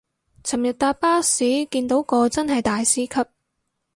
[0.43, 3.29] 尋日搭巴士見到個真係大師級